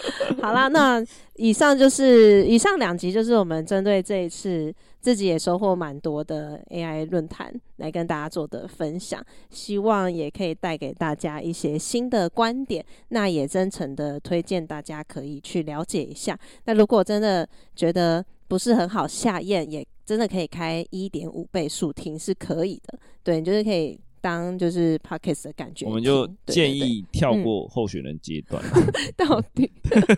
[0.42, 1.04] 好啦，那
[1.36, 4.74] 以上就是以上两集，就是我们针对这一次。
[5.02, 12.86] 自己也收获蛮多的 AI 论坛来跟大家做的分享，希望也可以带给大家一些新的观点。
[13.08, 16.38] 那也真诚的推荐大家可以去了解一下。
[16.66, 23.00] 那如果真的觉得不是很好下咽，也真的可以开一点五倍速听是可以的。
[23.24, 24.00] 对，就是可以。
[24.22, 28.64] 当就是 Podcast 的感觉，我们就建议跳过候选人阶段。
[29.18, 29.70] 到底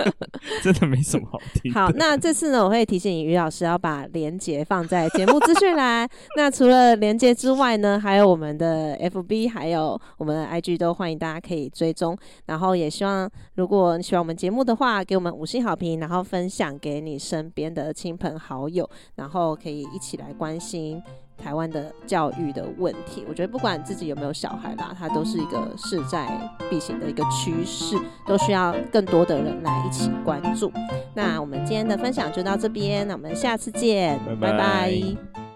[0.62, 1.74] 真的没什么好听。
[1.74, 6.08] 好，那这次呢，我会提醒于老师要把连接放在节目资讯栏。
[6.36, 12.18] 那除了连接之外呢，还有我们的 FB，还有我们的 IG，都欢迎大家可以追踪。
[12.45, 21.01] 然后也希望，如果你喜欢我们节目的话，给我们五星好评，然后分享给你身边的亲朋好友，然后可以一起来关心。
[21.38, 26.27] 台湾的教育的问题，我觉得不管自己有没有小孩啦，它都是一个势在
[26.69, 30.71] 必行的一个趋势，都需要更多的人来一起关注。
[31.13, 34.51] 那我们今天的分享就到这边，那我们下次见，拜拜。
[34.51, 35.53] 拜拜。